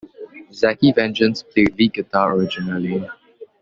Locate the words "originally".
2.35-3.07